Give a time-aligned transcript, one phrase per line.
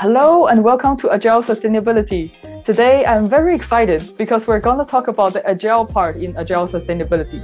[0.00, 2.30] Hello and welcome to Agile Sustainability.
[2.64, 6.68] Today I'm very excited because we're going to talk about the Agile part in Agile
[6.68, 7.42] Sustainability.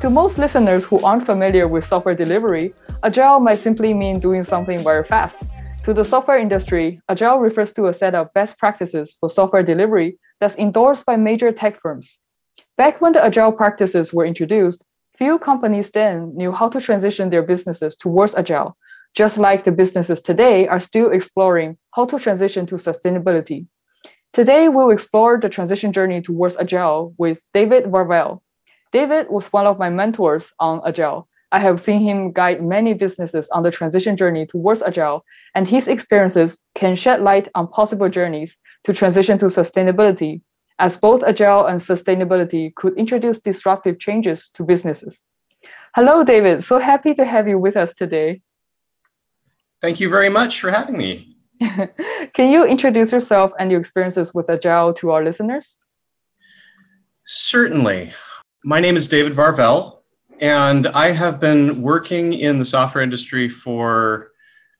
[0.00, 2.72] To most listeners who aren't familiar with software delivery,
[3.02, 5.42] Agile might simply mean doing something very fast.
[5.84, 10.18] To the software industry, Agile refers to a set of best practices for software delivery
[10.40, 12.20] that's endorsed by major tech firms.
[12.78, 14.82] Back when the Agile practices were introduced,
[15.18, 18.78] few companies then knew how to transition their businesses towards Agile
[19.14, 23.66] just like the businesses today are still exploring how to transition to sustainability.
[24.32, 28.40] Today, we'll explore the transition journey towards Agile with David Varvel.
[28.90, 31.28] David was one of my mentors on Agile.
[31.50, 35.22] I have seen him guide many businesses on the transition journey towards Agile,
[35.54, 40.40] and his experiences can shed light on possible journeys to transition to sustainability,
[40.78, 45.22] as both Agile and sustainability could introduce disruptive changes to businesses.
[45.94, 46.64] Hello, David.
[46.64, 48.40] So happy to have you with us today.
[49.82, 51.36] Thank you very much for having me.
[52.34, 55.78] Can you introduce yourself and your experiences with Agile to our listeners?
[57.26, 58.12] Certainly.
[58.64, 59.98] My name is David Varvel,
[60.40, 64.30] and I have been working in the software industry for,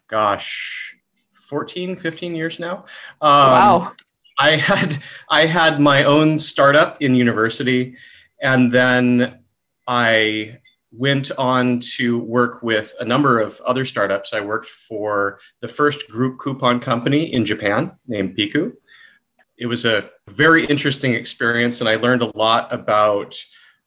[0.07, 0.97] gosh,
[1.35, 2.85] 14, 15 years now.
[3.21, 3.93] Um, wow.
[4.39, 7.97] I had I had my own startup in university,
[8.41, 9.41] and then
[9.87, 10.59] I
[10.93, 14.33] went on to work with a number of other startups.
[14.33, 18.73] I worked for the first group coupon company in Japan named Piku.
[19.57, 23.37] It was a very interesting experience, and I learned a lot about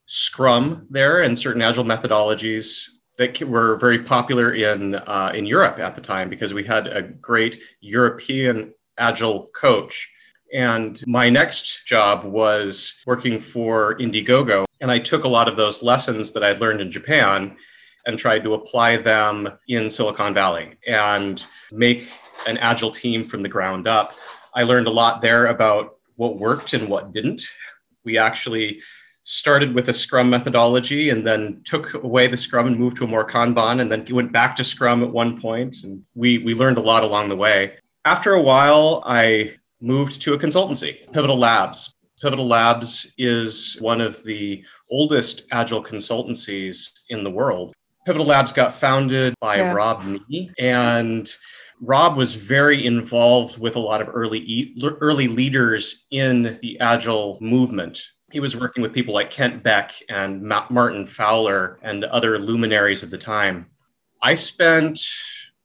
[0.08, 5.95] Scrum there and certain agile methodologies that were very popular in uh, in Europe at
[5.95, 10.11] the time because we had a great European agile coach.
[10.53, 15.81] And my next job was working for Indiegogo, and I took a lot of those
[15.81, 17.58] lessons that I'd learned in Japan
[18.05, 22.08] and tried to apply them in Silicon Valley and make
[22.47, 24.14] an agile team from the ground up.
[24.54, 27.42] I learned a lot there about what worked and what didn't.
[28.04, 28.80] We actually
[29.23, 33.08] started with a Scrum methodology and then took away the Scrum and moved to a
[33.08, 35.77] more Kanban and then went back to Scrum at one point.
[35.83, 37.80] And we, we learned a lot along the way.
[38.05, 41.95] After a while, I moved to a consultancy, Pivotal Labs.
[42.25, 47.71] Pivotal Labs is one of the oldest agile consultancies in the world.
[48.03, 49.71] Pivotal Labs got founded by yeah.
[49.71, 51.31] Rob Mee, and
[51.81, 58.02] Rob was very involved with a lot of early early leaders in the agile movement.
[58.31, 63.11] He was working with people like Kent Beck and Martin Fowler and other luminaries of
[63.11, 63.67] the time.
[64.23, 64.99] I spent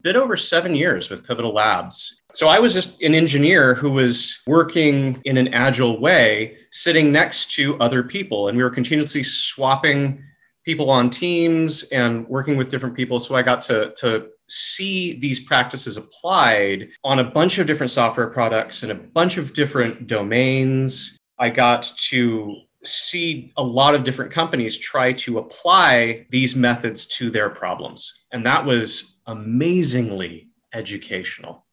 [0.02, 4.40] bit over seven years with Pivotal Labs, so I was just an engineer who was
[4.46, 8.48] working in an agile way, sitting next to other people.
[8.48, 10.22] And we were continuously swapping
[10.64, 13.18] people on teams and working with different people.
[13.18, 18.28] So I got to, to see these practices applied on a bunch of different software
[18.28, 21.16] products and a bunch of different domains.
[21.38, 27.30] I got to see a lot of different companies try to apply these methods to
[27.30, 28.24] their problems.
[28.32, 31.66] And that was amazingly educational.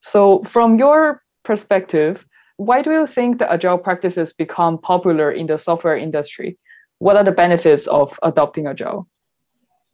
[0.00, 5.58] So, from your perspective, why do you think the agile practices become popular in the
[5.58, 6.58] software industry?
[6.98, 9.08] What are the benefits of adopting agile?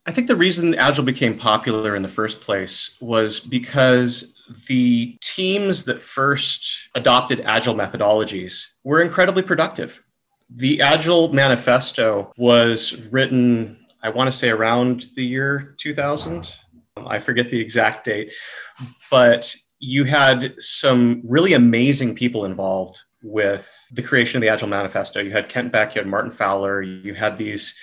[0.06, 4.36] I think the reason agile became popular in the first place was because
[4.68, 10.04] the teams that first adopted agile methodologies were incredibly productive.
[10.48, 16.56] The Agile Manifesto was written, I want to say, around the year 2000.
[16.96, 18.32] I forget the exact date,
[19.10, 25.20] but you had some really amazing people involved with the creation of the Agile Manifesto.
[25.20, 27.74] You had Kent Beck, you had Martin Fowler, you had these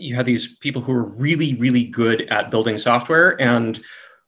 [0.00, 3.80] you had these people who were really, really good at building software and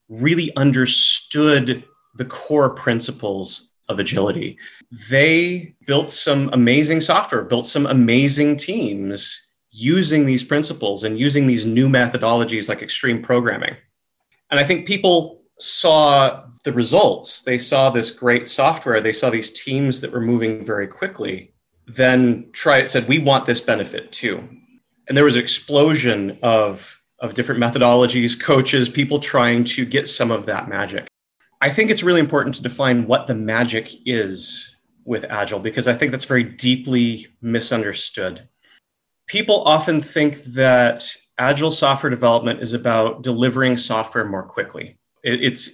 [0.08, 1.84] really understood
[2.16, 4.58] the core principles of agility.
[5.10, 11.64] They built some amazing software, built some amazing teams using these principles and using these
[11.64, 13.74] new methodologies like extreme programming.
[14.50, 19.50] And I think people saw the results, they saw this great software, they saw these
[19.50, 21.54] teams that were moving very quickly,
[21.86, 24.46] then tried said, we want this benefit too.
[25.08, 30.30] And there was an explosion of, of different methodologies, coaches, people trying to get some
[30.30, 31.08] of that magic.
[31.62, 35.94] I think it's really important to define what the magic is with Agile because I
[35.94, 38.48] think that's very deeply misunderstood.
[39.28, 44.98] People often think that Agile software development is about delivering software more quickly.
[45.22, 45.70] It's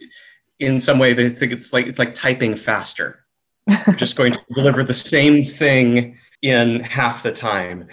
[0.58, 3.24] in some way they think it's like it's like typing faster.
[3.96, 7.88] just going to deliver the same thing in half the time.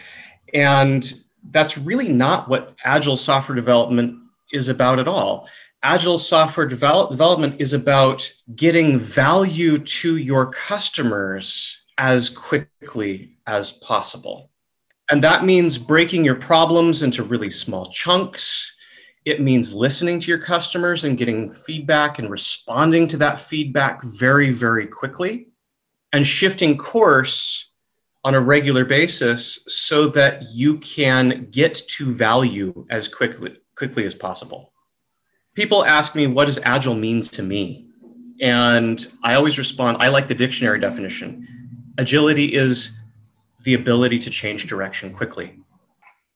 [0.53, 1.13] And
[1.51, 4.17] that's really not what agile software development
[4.51, 5.47] is about at all.
[5.85, 14.49] Agile software develop- development is about getting value to your customers as quickly as possible.
[15.11, 18.75] And that means breaking your problems into really small chunks.
[19.25, 24.51] It means listening to your customers and getting feedback and responding to that feedback very,
[24.51, 25.49] very quickly
[26.11, 27.71] and shifting course
[28.23, 34.15] on a regular basis so that you can get to value as quickly, quickly as
[34.15, 34.73] possible.
[35.55, 37.85] People ask me, what does agile means to me?
[38.41, 41.47] And I always respond, I like the dictionary definition.
[41.97, 42.99] Agility is
[43.63, 45.57] the ability to change direction quickly.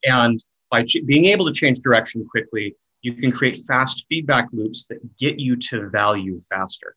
[0.05, 4.85] And by ch- being able to change direction quickly, you can create fast feedback loops
[4.85, 6.95] that get you to value faster.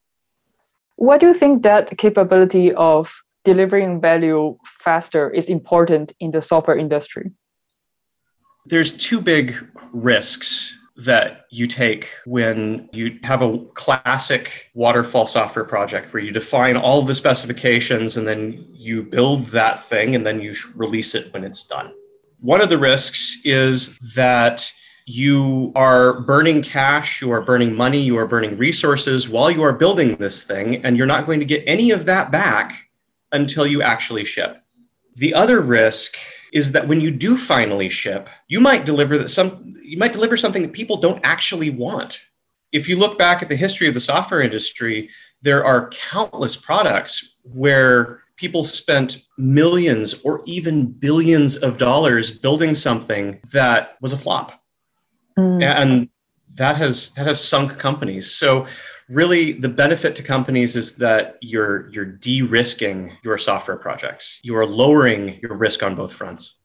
[0.96, 3.12] What do you think that capability of
[3.44, 7.32] delivering value faster is important in the software industry?
[8.66, 9.56] There's two big
[9.92, 16.76] risks that you take when you have a classic waterfall software project where you define
[16.76, 21.44] all the specifications and then you build that thing and then you release it when
[21.44, 21.92] it's done.
[22.40, 24.70] One of the risks is that
[25.06, 29.72] you are burning cash, you are burning money, you are burning resources while you are
[29.72, 32.88] building this thing, and you're not going to get any of that back
[33.32, 34.62] until you actually ship.
[35.16, 36.16] The other risk
[36.52, 40.36] is that when you do finally ship, you might deliver that some you might deliver
[40.36, 42.20] something that people don't actually want.
[42.70, 45.10] If you look back at the history of the software industry,
[45.42, 53.40] there are countless products where people spent millions or even billions of dollars building something
[53.52, 54.62] that was a flop.
[55.38, 55.62] Mm.
[55.62, 56.08] And
[56.54, 58.30] that has that has sunk companies.
[58.30, 58.66] So
[59.08, 64.40] really the benefit to companies is that you're you're de-risking your software projects.
[64.42, 66.58] You are lowering your risk on both fronts.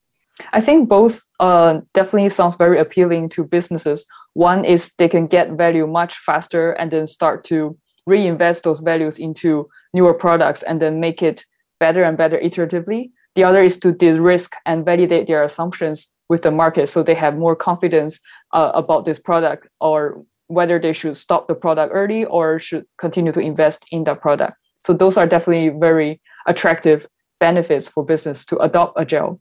[0.54, 4.06] I think both uh, definitely sounds very appealing to businesses.
[4.34, 9.18] One is they can get value much faster and then start to reinvest those values
[9.18, 11.44] into newer products and then make it
[11.80, 13.12] better and better iteratively.
[13.36, 17.38] The other is to de-risk and validate their assumptions with the market so they have
[17.38, 18.20] more confidence
[18.54, 23.32] uh, about this product or whether they should stop the product early or should continue
[23.32, 24.54] to invest in that product.
[24.82, 27.08] So those are definitely very attractive
[27.40, 29.40] benefits for business to adopt agile.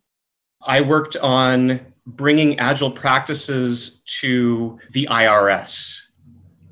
[0.62, 6.00] I worked on bringing agile practices to the IRS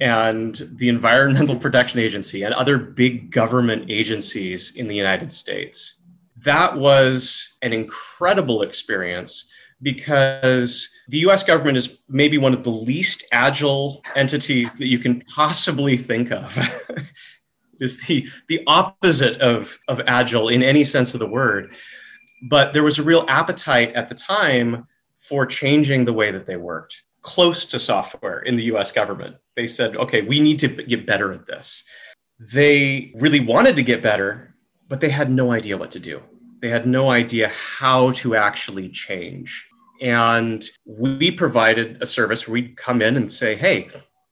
[0.00, 6.00] and the Environmental Protection Agency and other big government agencies in the United States.
[6.36, 9.48] That was an incredible experience
[9.84, 15.20] because the US government is maybe one of the least agile entities that you can
[15.32, 16.58] possibly think of.
[17.80, 21.74] is the, the opposite of, of agile in any sense of the word.
[22.48, 24.86] But there was a real appetite at the time
[25.18, 29.36] for changing the way that they worked close to software in the US government.
[29.56, 31.82] They said, okay, we need to get better at this.
[32.38, 34.54] They really wanted to get better,
[34.88, 36.22] but they had no idea what to do.
[36.60, 39.66] They had no idea how to actually change.
[40.00, 43.88] And we provided a service where we'd come in and say, hey,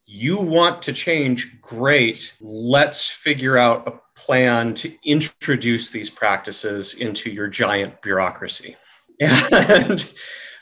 [0.07, 1.61] you want to change?
[1.61, 2.37] Great.
[2.41, 8.77] Let's figure out a plan to introduce these practices into your giant bureaucracy.
[9.21, 10.13] And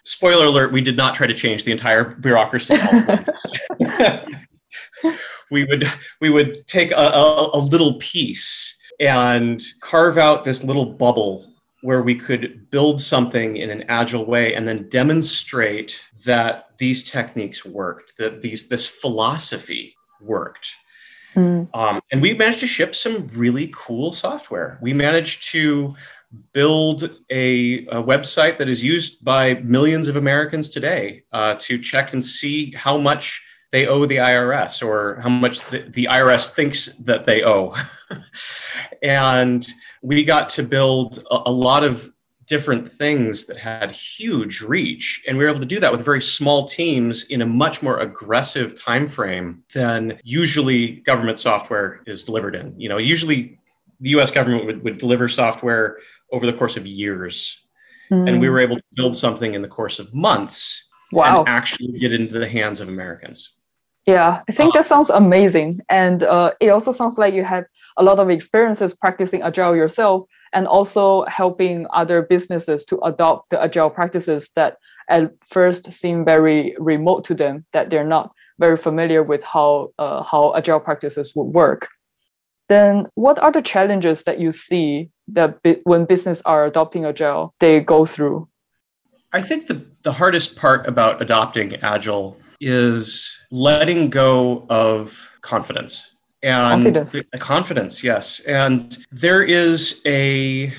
[0.04, 2.76] spoiler alert, we did not try to change the entire bureaucracy.
[5.50, 5.88] we would
[6.20, 12.02] we would take a, a, a little piece and carve out this little bubble where
[12.02, 18.16] we could build something in an agile way and then demonstrate that these techniques worked,
[18.18, 20.72] that these this philosophy worked.
[21.34, 21.68] Mm.
[21.74, 24.78] Um, and we managed to ship some really cool software.
[24.82, 25.94] We managed to
[26.52, 32.12] build a, a website that is used by millions of Americans today uh, to check
[32.12, 36.86] and see how much they owe the IRS or how much the, the IRS thinks
[36.98, 37.74] that they owe.
[39.02, 39.66] and
[40.02, 42.12] we got to build a, a lot of
[42.50, 46.20] different things that had huge reach and we were able to do that with very
[46.20, 52.56] small teams in a much more aggressive time frame than usually government software is delivered
[52.56, 53.56] in you know usually
[54.00, 55.98] the us government would, would deliver software
[56.32, 57.66] over the course of years
[58.10, 58.28] mm.
[58.28, 61.38] and we were able to build something in the course of months wow.
[61.38, 63.59] and actually get into the hands of americans
[64.06, 65.80] yeah i think that sounds amazing.
[65.88, 67.66] And uh, it also sounds like you had
[67.96, 73.62] a lot of experiences practicing agile yourself and also helping other businesses to adopt the
[73.62, 74.76] agile practices that
[75.08, 80.22] at first seem very remote to them that they're not very familiar with how uh,
[80.22, 81.88] how agile practices would work.
[82.68, 87.80] Then what are the challenges that you see that when business are adopting agile they
[87.80, 88.48] go through?
[89.32, 96.16] I think the, the hardest part about adopting agile is letting go of confidence.
[96.42, 97.26] And confidence.
[97.38, 98.40] Confidence yes.
[98.40, 100.72] And there is a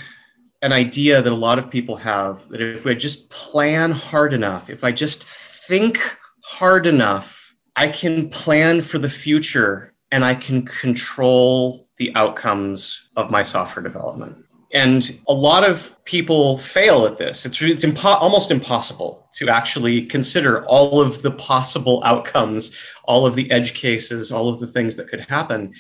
[0.64, 4.70] an idea that a lot of people have that if I just plan hard enough
[4.70, 6.00] if i just think
[6.44, 13.32] hard enough i can plan for the future and i can control the outcomes of
[13.32, 14.38] my software development
[14.74, 17.46] and a lot of people fail at this.
[17.46, 23.36] It's, it's impo- almost impossible to actually consider all of the possible outcomes, all of
[23.36, 25.74] the edge cases, all of the things that could happen.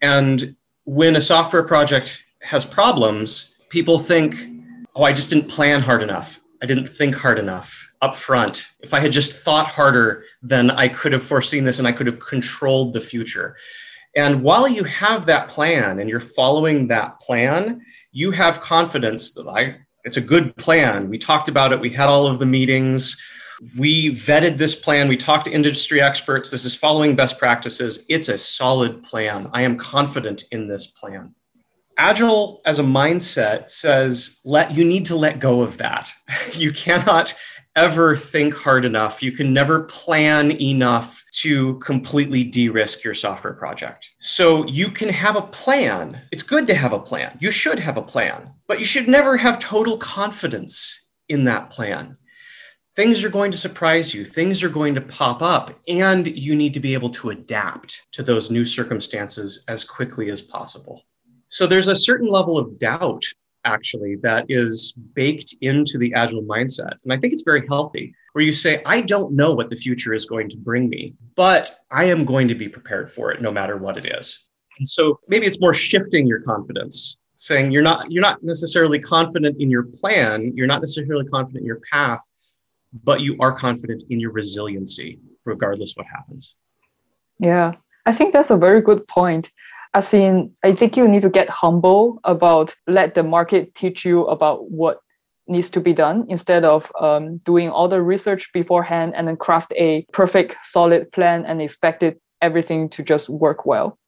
[0.00, 4.34] And when a software project has problems, people think,
[4.96, 6.40] oh, I just didn't plan hard enough.
[6.60, 8.68] I didn't think hard enough up front.
[8.80, 12.06] If I had just thought harder, then I could have foreseen this and I could
[12.06, 13.56] have controlled the future.
[14.14, 17.80] And while you have that plan and you're following that plan,
[18.12, 21.08] you have confidence that I it's a good plan.
[21.08, 23.16] We talked about it, we had all of the meetings,
[23.78, 26.50] we vetted this plan, we talked to industry experts.
[26.50, 28.04] This is following best practices.
[28.08, 29.48] It's a solid plan.
[29.52, 31.34] I am confident in this plan.
[31.96, 36.12] Agile as a mindset says let you need to let go of that.
[36.54, 37.34] You cannot
[37.76, 39.22] ever think hard enough.
[39.22, 44.10] You can never plan enough to completely de risk your software project.
[44.18, 46.20] So you can have a plan.
[46.32, 47.38] It's good to have a plan.
[47.40, 52.16] You should have a plan, but you should never have total confidence in that plan.
[52.94, 56.74] Things are going to surprise you, things are going to pop up, and you need
[56.74, 61.02] to be able to adapt to those new circumstances as quickly as possible.
[61.48, 63.24] So there's a certain level of doubt
[63.64, 66.94] actually that is baked into the agile mindset.
[67.04, 70.14] And I think it's very healthy where you say, I don't know what the future
[70.14, 73.52] is going to bring me, but I am going to be prepared for it no
[73.52, 74.48] matter what it is.
[74.78, 79.60] And so maybe it's more shifting your confidence, saying you're not you're not necessarily confident
[79.60, 82.20] in your plan, you're not necessarily confident in your path,
[83.04, 86.56] but you are confident in your resiliency regardless what happens.
[87.38, 87.74] Yeah.
[88.06, 89.50] I think that's a very good point
[89.94, 94.24] as in i think you need to get humble about let the market teach you
[94.26, 94.98] about what
[95.48, 99.72] needs to be done instead of um, doing all the research beforehand and then craft
[99.76, 103.98] a perfect solid plan and expect it everything to just work well.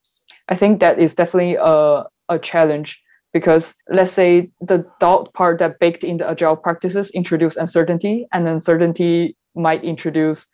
[0.48, 3.00] I think that is definitely a, a challenge
[3.32, 8.46] because let's say the doubt part that baked in the agile practices introduce uncertainty and
[8.46, 10.46] uncertainty might introduce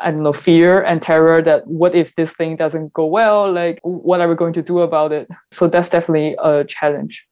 [0.00, 3.52] I don't know, fear and terror that what if this thing doesn't go well?
[3.52, 5.28] Like, what are we going to do about it?
[5.50, 7.26] So that's definitely a challenge.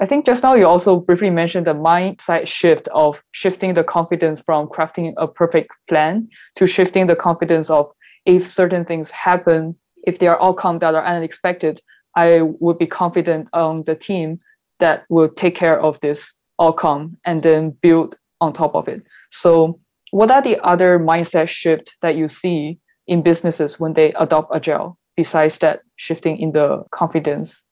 [0.00, 4.40] I think just now you also briefly mentioned the mindset shift of shifting the confidence
[4.40, 7.92] from crafting a perfect plan to shifting the confidence of
[8.24, 11.82] if certain things happen, if there are outcomes that are unexpected,
[12.16, 14.40] I would be confident on the team
[14.78, 19.02] that will take care of this outcome and then build on top of it.
[19.30, 19.80] So
[20.10, 24.98] what are the other mindset shift that you see in businesses when they adopt agile
[25.16, 27.62] besides that shifting in the confidence?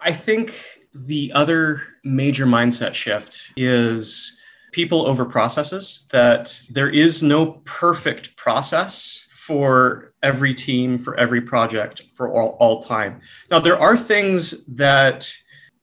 [0.00, 0.54] I think
[0.94, 4.38] the other major mindset shift is
[4.72, 12.02] people over processes that there is no perfect process for every team for every project
[12.16, 13.20] for all, all time.
[13.50, 15.32] Now there are things that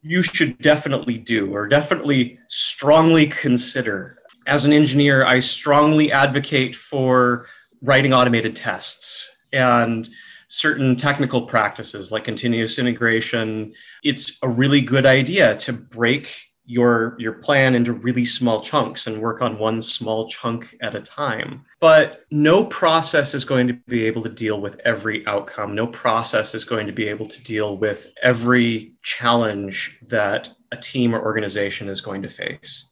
[0.01, 4.17] you should definitely do or definitely strongly consider
[4.51, 7.45] as an engineer, I strongly advocate for
[7.81, 10.09] writing automated tests and
[10.49, 13.73] certain technical practices like continuous integration.
[14.03, 19.21] It's a really good idea to break your your plan into really small chunks and
[19.21, 21.63] work on one small chunk at a time.
[21.79, 25.75] But no process is going to be able to deal with every outcome.
[25.75, 31.15] No process is going to be able to deal with every challenge that a team
[31.15, 32.90] or organization is going to face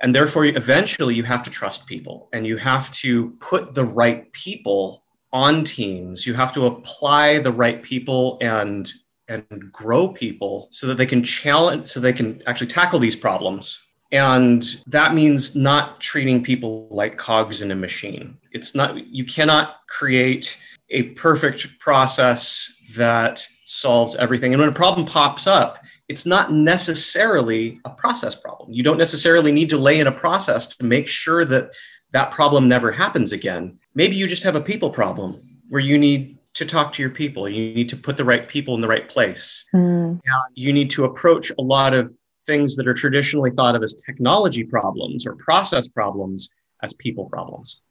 [0.00, 4.30] and therefore, eventually, you have to trust people and you have to put the right
[4.32, 6.26] people on teams.
[6.26, 8.90] You have to apply the right people and
[9.28, 13.78] and grow people so that they can challenge so they can actually tackle these problems.
[14.10, 18.38] And that means not treating people like cogs in a machine.
[18.52, 24.52] It's not you cannot create a perfect process that solves everything.
[24.52, 25.78] And when a problem pops up
[26.10, 28.72] it's not necessarily a process problem.
[28.72, 31.72] You don't necessarily need to lay in a process to make sure that
[32.10, 33.78] that problem never happens again.
[33.94, 37.48] Maybe you just have a people problem where you need to talk to your people.
[37.48, 39.64] You need to put the right people in the right place.
[39.72, 40.18] Mm.
[40.54, 42.12] You need to approach a lot of
[42.44, 46.50] things that are traditionally thought of as technology problems or process problems
[46.82, 47.82] as people problems.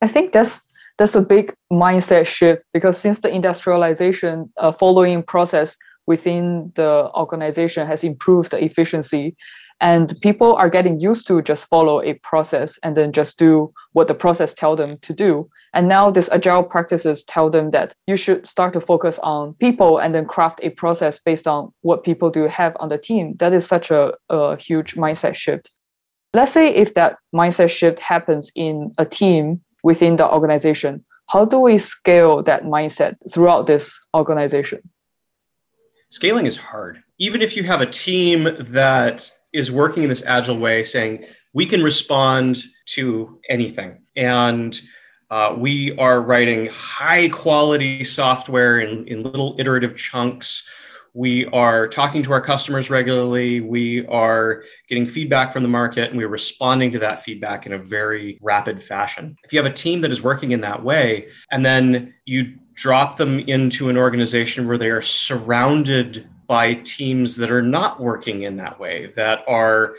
[0.00, 0.62] I think that's
[0.96, 5.76] that's a big mindset shift because since the industrialization uh, following process
[6.12, 9.36] within the organization has improved the efficiency.
[9.80, 14.08] And people are getting used to just follow a process and then just do what
[14.08, 15.48] the process tell them to do.
[15.72, 19.92] And now these agile practices tell them that you should start to focus on people
[20.02, 23.36] and then craft a process based on what people do have on the team.
[23.38, 25.70] That is such a, a huge mindset shift.
[26.34, 31.60] Let's say if that mindset shift happens in a team within the organization how do
[31.60, 34.80] we scale that mindset throughout this organization
[36.10, 40.58] scaling is hard even if you have a team that is working in this agile
[40.58, 44.02] way, saying we can respond to anything.
[44.16, 44.80] And
[45.30, 50.66] uh, we are writing high quality software in, in little iterative chunks.
[51.14, 53.60] We are talking to our customers regularly.
[53.60, 57.78] We are getting feedback from the market and we're responding to that feedback in a
[57.78, 59.36] very rapid fashion.
[59.44, 63.16] If you have a team that is working in that way, and then you drop
[63.16, 68.56] them into an organization where they are surrounded by teams that are not working in
[68.56, 69.96] that way, that are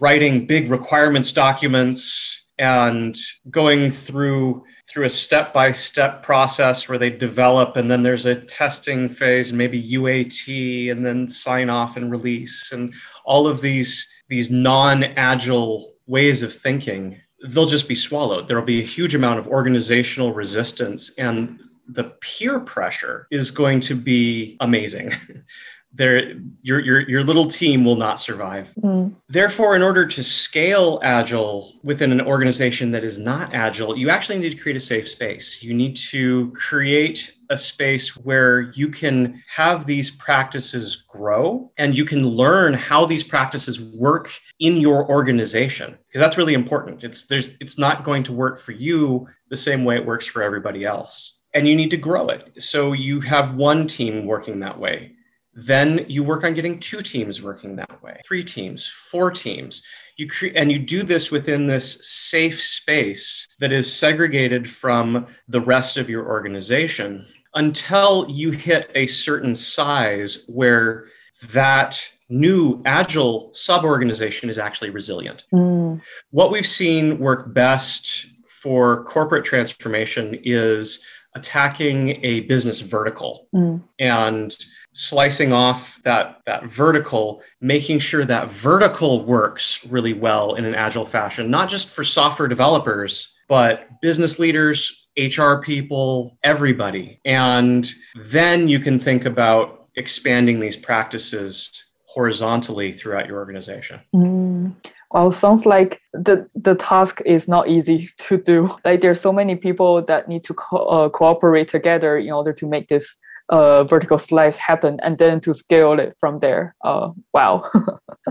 [0.00, 3.16] writing big requirements documents and
[3.50, 9.52] going through through a step-by-step process where they develop and then there's a testing phase
[9.52, 12.92] maybe UAT and then sign off and release and
[13.24, 18.48] all of these these non-agile ways of thinking they'll just be swallowed.
[18.48, 23.94] There'll be a huge amount of organizational resistance and the peer pressure is going to
[23.94, 25.10] be amazing
[25.94, 28.74] there your, your your little team will not survive.
[28.82, 29.14] Mm.
[29.28, 34.38] therefore in order to scale agile within an organization that is not agile you actually
[34.38, 35.62] need to create a safe space.
[35.62, 42.04] You need to create a space where you can have these practices grow and you
[42.04, 47.04] can learn how these practices work in your organization because that's really important.
[47.04, 50.42] It's there's it's not going to work for you the same way it works for
[50.42, 51.42] everybody else.
[51.54, 52.62] And you need to grow it.
[52.62, 55.12] So you have one team working that way
[55.54, 59.82] then you work on getting two teams working that way, three teams, four teams.
[60.16, 65.60] You cre- and you do this within this safe space that is segregated from the
[65.60, 71.06] rest of your organization until you hit a certain size where
[71.50, 75.44] that new agile sub-organization is actually resilient.
[75.52, 76.00] Mm.
[76.30, 83.82] What we've seen work best for corporate transformation is attacking a business vertical mm.
[83.98, 84.56] and
[84.92, 91.04] slicing off that that vertical making sure that vertical works really well in an agile
[91.04, 98.78] fashion not just for software developers but business leaders hr people everybody and then you
[98.78, 104.74] can think about expanding these practices horizontally throughout your organization mm.
[105.12, 108.74] Well, sounds like the the task is not easy to do.
[108.82, 112.66] Like there's so many people that need to co- uh, cooperate together in order to
[112.66, 113.18] make this
[113.52, 116.74] uh, vertical slice happen and then to scale it from there.
[116.82, 117.70] Uh, wow.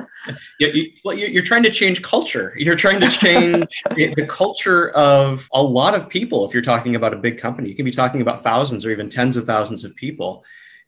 [0.60, 2.54] yeah, you, well, you're trying to change culture.
[2.58, 6.44] You're trying to change the culture of a lot of people.
[6.46, 9.10] If you're talking about a big company, you can be talking about thousands or even
[9.10, 10.44] tens of thousands of people.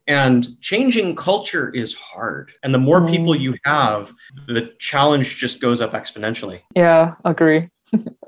[0.07, 2.51] And changing culture is hard.
[2.63, 3.11] And the more mm.
[3.11, 4.11] people you have,
[4.47, 6.61] the challenge just goes up exponentially.
[6.75, 7.69] Yeah, agree.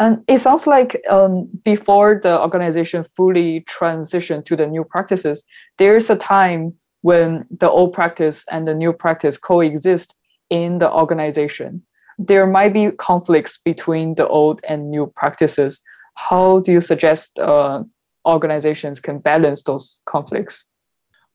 [0.00, 5.44] And it sounds like um, before the organization fully transitioned to the new practices,
[5.76, 10.14] there's a time when the old practice and the new practice coexist
[10.48, 11.82] in the organization.
[12.18, 15.80] There might be conflicts between the old and new practices.
[16.14, 17.82] How do you suggest uh,
[18.26, 20.64] organizations can balance those conflicts?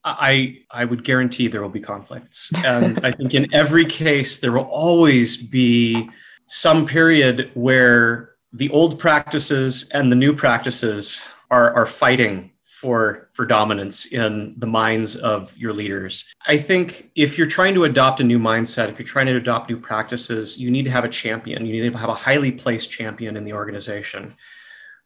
[0.04, 4.52] I I would guarantee there will be conflicts, and I think in every case there
[4.52, 6.08] will always be
[6.46, 13.46] some period where the old practices and the new practices are, are fighting for, for
[13.46, 16.24] dominance in the minds of your leaders.
[16.48, 19.70] I think if you're trying to adopt a new mindset, if you're trying to adopt
[19.70, 21.66] new practices, you need to have a champion.
[21.66, 24.36] You need to have a highly placed champion in the organization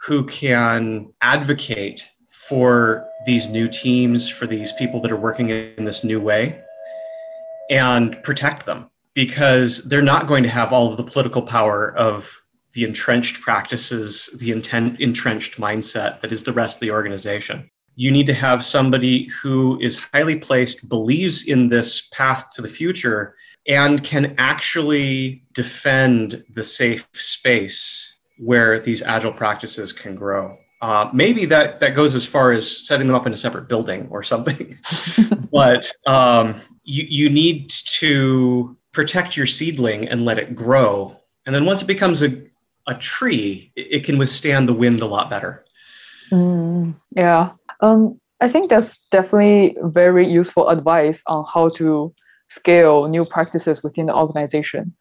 [0.01, 6.03] who can advocate for these new teams, for these people that are working in this
[6.03, 6.62] new way,
[7.71, 12.43] and protect them because they're not going to have all of the political power of
[12.73, 17.69] the entrenched practices, the intent, entrenched mindset that is the rest of the organization.
[17.95, 22.69] You need to have somebody who is highly placed, believes in this path to the
[22.69, 23.36] future,
[23.67, 30.58] and can actually defend the safe space where these agile practices can grow.
[30.82, 34.08] Uh, maybe that that goes as far as setting them up in a separate building
[34.10, 34.77] or something.
[35.51, 41.17] but um, you you need to protect your seedling and let it grow.
[41.45, 42.41] And then once it becomes a,
[42.89, 45.63] a tree, it can withstand the wind a lot better.
[46.32, 47.52] Mm, yeah.
[47.82, 52.13] Um, I think that's definitely very useful advice on how to
[52.49, 54.95] scale new practices within the organization.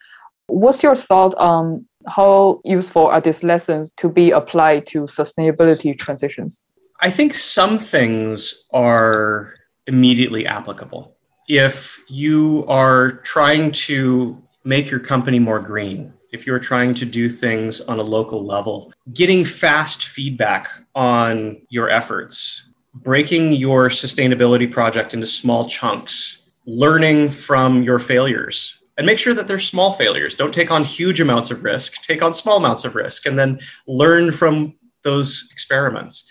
[0.47, 6.63] What's your thought on how useful are these lessons to be applied to sustainability transitions?
[7.01, 9.55] I think some things are
[9.87, 11.17] immediately applicable.
[11.49, 17.29] If you are trying to make your company more green, if you're trying to do
[17.29, 25.15] things on a local level, getting fast feedback on your efforts, breaking your sustainability project
[25.15, 30.35] into small chunks, learning from your failures, and make sure that they're small failures.
[30.35, 33.61] Don't take on huge amounts of risk, take on small amounts of risk, and then
[33.87, 36.29] learn from those experiments.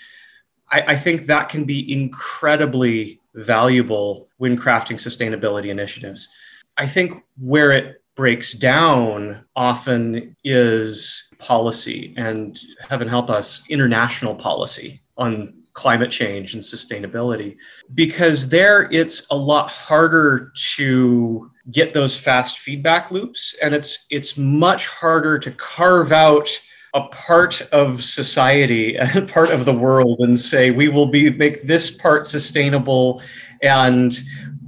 [0.69, 6.27] I, I think that can be incredibly valuable when crafting sustainability initiatives.
[6.75, 14.99] I think where it breaks down often is policy and heaven help us international policy
[15.17, 17.55] on climate change and sustainability
[17.93, 24.35] because there it's a lot harder to get those fast feedback loops and it's it's
[24.35, 26.49] much harder to carve out
[26.95, 31.61] a part of society a part of the world and say we will be make
[31.61, 33.21] this part sustainable
[33.61, 34.21] and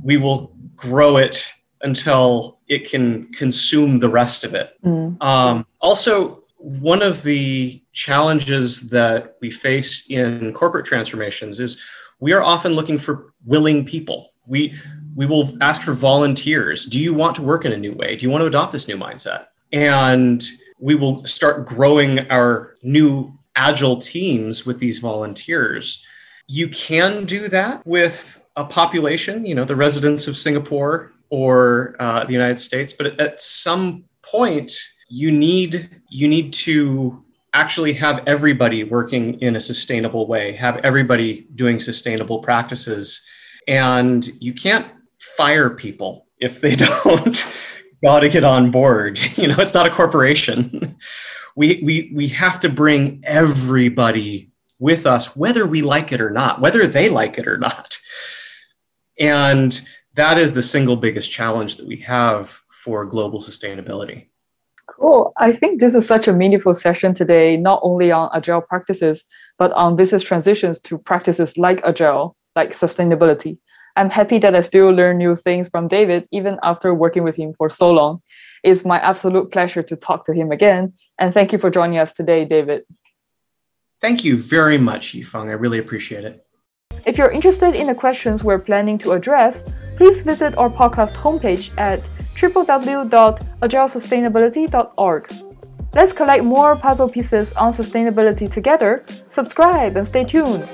[0.04, 5.22] we will grow it until it can consume the rest of it mm.
[5.22, 11.82] um, also one of the challenges that we face in corporate transformations is
[12.20, 14.32] we are often looking for willing people.
[14.46, 14.76] We
[15.16, 16.86] we will ask for volunteers.
[16.86, 18.16] Do you want to work in a new way?
[18.16, 19.48] Do you want to adopt this new mindset?
[19.72, 20.46] And
[20.80, 26.06] we will start growing our new agile teams with these volunteers.
[26.48, 32.24] You can do that with a population, you know, the residents of Singapore or uh,
[32.24, 34.74] the United States, but at some point,
[35.10, 41.48] you need you need to actually have everybody working in a sustainable way have everybody
[41.56, 43.22] doing sustainable practices.
[43.68, 44.86] And you can't
[45.36, 47.46] fire people if they don't
[48.04, 49.20] got to get on board.
[49.36, 50.98] You know it's not a corporation.
[51.56, 56.62] We we we have to bring everybody with us whether we like it or not
[56.62, 57.98] whether they like it or not.
[59.20, 59.80] And
[60.20, 64.30] that is the single biggest challenge that we have for global sustainability
[65.00, 65.34] Cool.
[65.38, 69.24] I think this is such a meaningful session today, not only on agile practices,
[69.58, 73.60] but on business transitions to practices like agile, like sustainability.
[73.96, 77.54] I'm happy that I still learn new things from David, even after working with him
[77.58, 78.22] for so long.
[78.64, 80.94] It's my absolute pleasure to talk to him again.
[81.18, 82.84] And thank you for joining us today, David.
[84.02, 85.50] Thank you very much, Yifeng.
[85.50, 86.46] I really appreciate it.
[87.06, 89.64] If you're interested in the questions we're planning to address,
[90.00, 92.00] please visit our podcast homepage at
[92.36, 95.32] www.agilesustainability.org.
[95.94, 99.04] Let's collect more puzzle pieces on sustainability together.
[99.30, 100.72] Subscribe and stay tuned.